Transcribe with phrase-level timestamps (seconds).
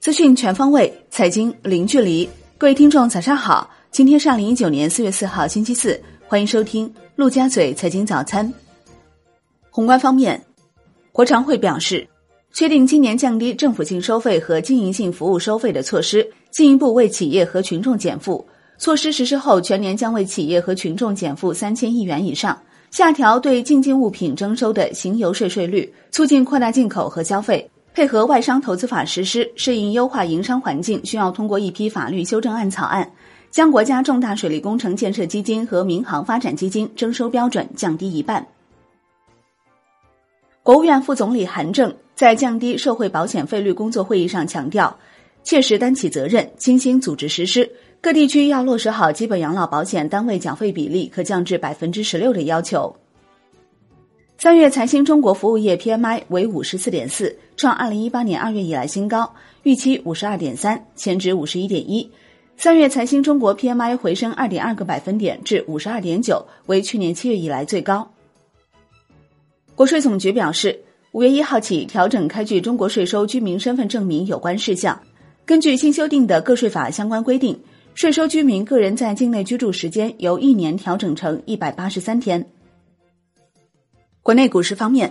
[0.00, 2.28] 资讯全方位，财经零距离。
[2.56, 3.68] 各位听众，早上好！
[3.90, 8.52] 今天是二零一九年四月四号，星期四，欢迎收听陆家嘴财经早餐。
[9.68, 10.42] 宏观方面，
[11.12, 12.06] 国常会表示，
[12.52, 18.46] 确定今年降低政府性收费和经营性服务收费的措施，进一步为企业和群众减负。
[18.78, 22.56] 措施实施后，全年将为企业和群众减负三千亿元以上。
[22.96, 27.70] 下调对进境物品征收的行邮税税率，促进扩大进口和消费。
[27.92, 33.12] 配合外商投资法实施，适应优化营商环境，需要通过一批法律修正案草案，
[33.50, 38.46] 将国家重大水利工程建设基金和民航发展基金征收标准降低一半。
[40.62, 44.98] 国务院副总理韩正在降低社会保险费率工作会议上强调，
[45.44, 52.94] 切实担起责任，精心组织实施，各地区要落实好基本养老保险单位缴费比例可降至百分之十六的要求。
[54.38, 62.08] 三月财新中国服务业 PMI 为五十四点四，创二零一八年二月以来新高，预期五十二点三，前值五十一点一。
[62.56, 68.08] 三月财新中国 PMI 回升二点二个百分点至五十二点九，为去年七月以来最高。
[69.74, 70.78] 国税总局表示，
[71.12, 74.98] 五月一号起调整开具中国税收居民身份证明有关事项。
[75.44, 77.58] 根据新修订的个税法相关规定，
[77.96, 82.44] 税收居民个人在境内居住时间由一年调整成一百八十三天。
[84.22, 85.10] 国内股市方面，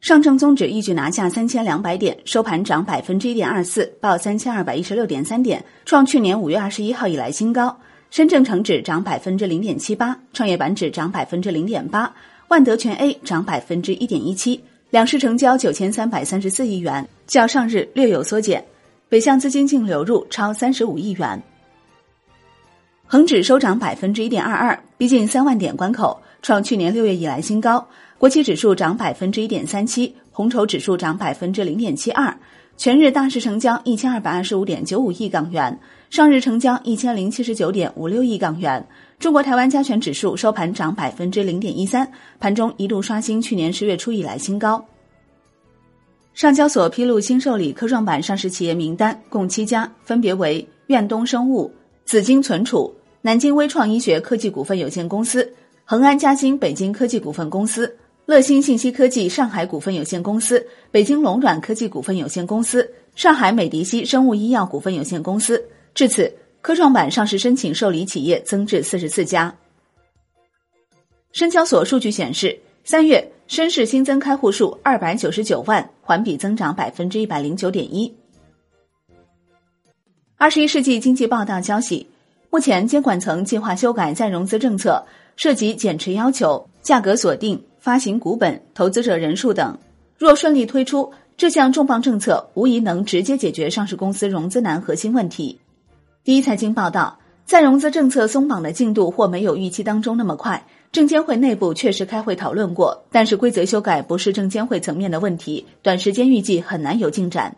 [0.00, 7.78] 上证综指一举拿下三千两百点，收盘涨百分之一点二四，报三千二百一十六点三点，创去年五月二十一号以来新高。
[8.10, 12.12] 深证成指涨百分之零点七八，创业板指涨百分之零点八，
[12.48, 14.60] 万德全 A 涨百分之一点一七。
[14.90, 18.64] 两市成交九千三百三十四亿元，较上日略有缩减。
[19.08, 21.40] 北向资金净流入超三十五亿元。
[23.06, 27.86] 恒指收涨百分之一点二二，逼近三万点关口，创去年六月以来新高。
[28.16, 32.34] 国企指数涨百分之一点三七，红筹指数涨百分之零点七二，
[32.78, 38.84] 全日大市成交一千二百二十五点九五亿港元，上日成交一千零七十九点五六亿港元。
[39.18, 42.10] 中国台湾加权指数收盘涨百分之零点一三，
[42.40, 44.82] 盘中一度刷新去年十月初以来新高。
[46.32, 51.70] 上交所披露新受理科创板上市企业名单，共七家，分别为苑东生物、
[52.04, 55.52] 紫金存储、南京微创医学科技股份有限公司、
[55.84, 57.96] 恒安嘉兴北京科技股份公司。
[58.26, 65.62] 乐新信息科技上海股份有限公司、北京龙软科技股份有限公司、上海美迪西生物医药股份有限公司。
[65.94, 69.54] 至此，科创板上市申请受理企业增至四十四家。
[71.32, 78.10] 深交所数据显示，三月深市新增开户数二百九十九万，环比增长百分之一百零九点一。
[80.44, 82.06] 二十一世纪经济报道消息，
[82.50, 85.02] 目前监管层计划修改再融资政策，
[85.36, 87.58] 涉及减持要求、价格锁定。
[87.78, 89.78] 发行股本、投资者人数等，
[90.18, 95.58] 若顺利推出这项重磅政策，无疑能直接解决上市公司融资难核心问题。
[96.24, 100.66] 第一财经报道，再融资政策松绑的进度或没有预期当中那么快。
[100.92, 107.56] 证监会内部确实开会讨论过，但是规则修改不是证监会层面的问题，短时间预计很难有进展。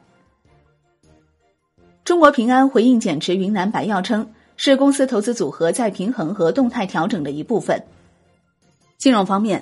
[2.06, 4.24] 中国平安回应减持云南白药称，
[4.56, 7.82] 是公司投资组合再平衡和动态调整的一部分。
[8.96, 9.60] 金融方面。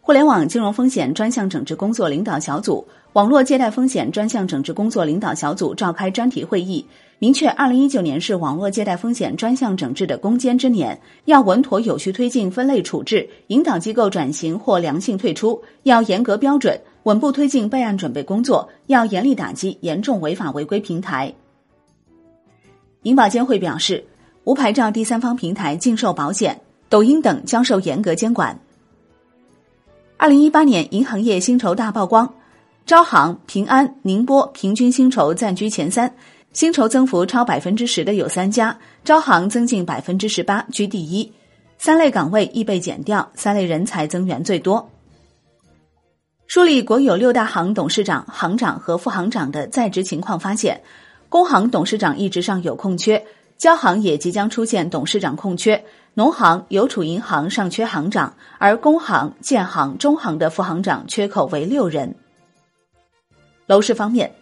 [0.00, 6.84] 互联网金融风险专项整治工作领导小组、网络借贷风险专项整治工作领导小组召开专题会议，
[7.20, 21.32] 明确二零一九年是网络借贷风险专项整治的攻坚之年，要稳妥有序推进分类处置，引导机构转型或良性退出，要严格标准，稳步推进备案准备工作，要严厉打击严重违法违规平台。
[23.04, 24.04] 银保监会表示，
[24.44, 28.58] 无牌照第三方平台禁售保险，抖音等将受严格监管。
[30.16, 32.34] 二零一八年银行业薪酬大曝光，
[32.86, 36.14] 招行、平安、宁波平均薪酬暂居前三，
[36.54, 41.30] 薪酬增幅超百分之十的有三家，招行增近百分之十八居第一。
[41.76, 44.88] 三类岗位亦被减掉，三类人才增员最多。
[46.46, 50.80] 梳理国有六大行董事长、行长和副行长的在职情况，发现
[51.34, 53.20] 工行董事长一职上有空缺，
[53.58, 55.84] 交行也即将出现董事长空缺。
[56.14, 62.14] 农行、邮储银行尚缺行长，而工行、建行、中行的副行长缺口为六人。
[63.66, 64.32] 楼市方面，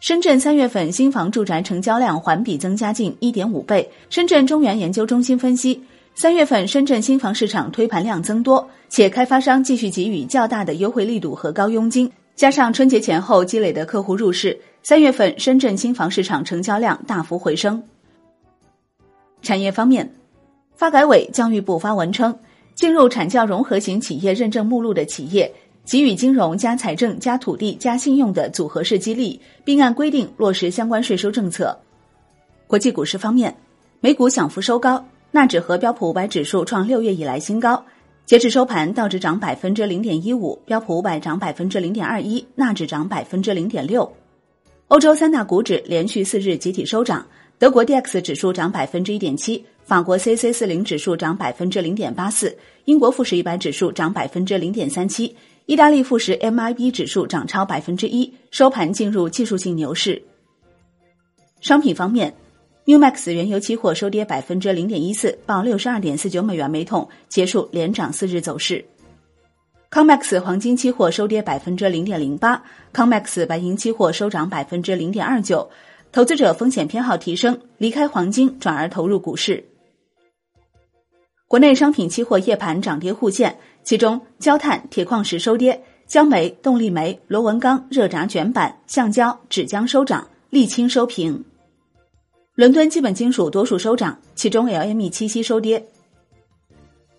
[0.00, 3.88] 深圳三月份新房住宅成交量环比增加近一点五倍。
[4.08, 5.80] 深圳中原研究中心分析，
[6.16, 17.82] 三月份深圳新房市场推盘量增多，且开发商继续给予较大的优惠力度和高佣金，加上春节前后积累的客户入市，三月份深圳新房市场成交量大幅回升。
[19.42, 20.10] 产业方面。
[20.74, 22.34] 发改委、教育部发文称，
[22.74, 25.52] 进入产教融合型企业认证目录的企业，
[25.84, 31.78] 给予金融加财政加土地加信用的组合式激励，并按规定落实相关税收政策。
[32.66, 33.54] 国际股市方面，
[34.00, 37.84] 美股小幅收高，纳指和标普五百指数创六月以来新高。
[38.30, 44.08] 截至收盘，道指涨百分之零点一五，标普五百涨百分之零点二一，纳指涨百分之零点六。
[44.86, 47.26] 欧洲三大股指连续四日集体收涨，
[47.58, 55.34] 德国 D X 指数涨百分之一点七，法国 C C 四零指数涨百分之零点八四，英国富时一百指数涨百分之零点三七，
[55.66, 60.22] 意大利富时 M I B 指数涨超百分之一，收盘进入技术性牛市。
[61.60, 62.32] 商品方面。
[62.90, 68.84] New Max 原油期货收跌百分之零点一四，报六十二点四九美元每桶，结束连涨四日走势。
[69.92, 72.60] Comex 黄金期货收跌百分之零点零八
[72.92, 75.70] ，Comex 白银期货收涨百分之零点二九。
[76.10, 79.64] 投资者风险偏好提升，离开黄金转而投入股市。
[81.46, 91.44] 国内商品期货夜盘涨跌互现，其中焦炭、铁矿石收跌，焦煤、动力煤、螺纹钢、热轧卷板、橡胶、纸浆收涨，沥青收平。
[92.60, 95.82] 伦敦基本金属多数收涨，其中 LME 七夕收跌。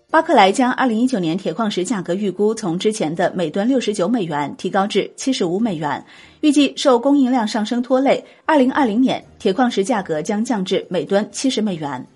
[0.08, 6.06] 巴克莱将二零一九年铁矿石价格预估从之前的每吨六十九美元提高至七十五美元，
[6.42, 12.06] 预计受供应量上升拖累，二零二零年铁矿石价格将降至每吨七十美元。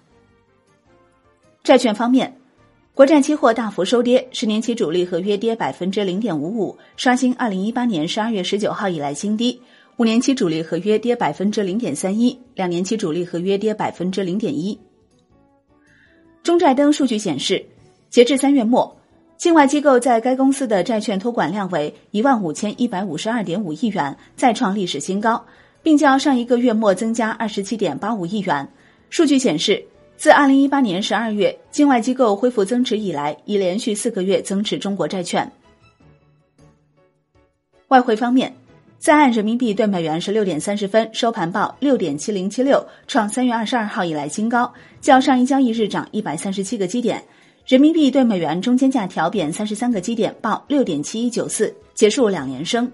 [1.65, 2.33] 债券方面，
[2.95, 9.61] 国债期货大幅收跌，十年期主力合约跌百分之零点五五，刷新二零一八年十二月十九号以来新低。
[9.99, 14.79] 五年期主力合约跌百分之零点三一，两年期主力合约跌百分之零点一。
[16.43, 17.65] 中债登数据显示，
[18.11, 18.95] 截至三月末，
[19.39, 25.43] 境外机构在该公司的债券托管量为一万五千一百五十二点五亿元，再创历史新高，
[25.83, 28.69] 并较上一个月末增加二十七点八五亿元。
[29.09, 29.83] 数据显示，
[30.19, 35.51] 自二零一八年十二月境外机构恢复增持以来，已连续四个月增持中国债券。
[37.89, 38.55] 外汇方面。
[38.99, 47.23] 在岸人民币兑美元十六点三十分收盘报六点七零七六，创三月二十二号以来新高，较上一交易日涨一百三十七个基点。
[47.67, 52.91] 人民币对美元中间价调贬三十三个基点，报六点七一九四，结束两连升。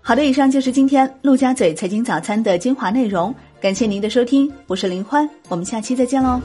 [0.00, 6.40] 好的，以上就是今天陆家嘴财经早餐的精华内容，感谢您的收听，我是林欢，我们下期再见喽。